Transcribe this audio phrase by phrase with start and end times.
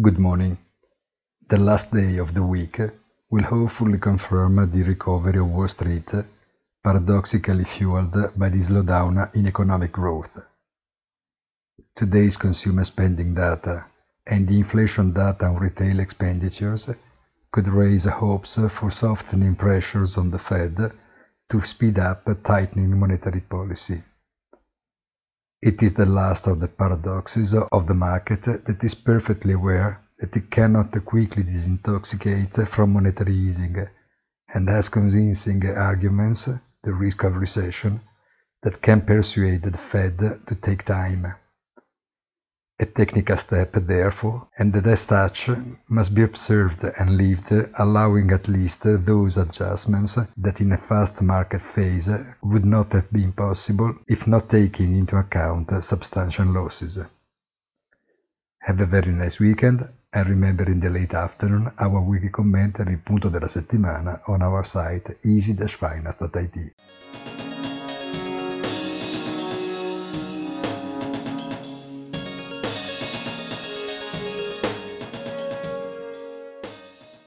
[0.00, 0.56] Good morning.
[1.48, 2.78] The last day of the week
[3.30, 6.12] will hopefully confirm the recovery of Wall Street,
[6.84, 10.38] paradoxically fueled by the slowdown in economic growth.
[11.96, 13.86] Today's consumer spending data
[14.24, 16.88] and the inflation data on retail expenditures
[17.50, 20.92] could raise hopes for softening pressures on the Fed
[21.48, 24.00] to speed up tightening monetary policy.
[25.68, 30.34] It is the last of the paradoxes of the market that is perfectly aware that
[30.34, 33.76] it cannot quickly disintoxicate from monetary easing
[34.54, 36.48] and has convincing arguments,
[36.82, 38.00] the risk of recession,
[38.62, 41.34] that can persuade the Fed to take time
[42.80, 45.50] a technical step, therefore, and as such
[45.88, 51.60] must be observed and lived, allowing at least those adjustments that in a fast market
[51.60, 52.08] phase
[52.42, 56.98] would not have been possible if not taking into account substantial losses.
[58.60, 63.28] Have a very nice weekend and remember in the late afternoon our weekly commentary punto
[63.28, 66.74] della settimana on our site easy-finance.it.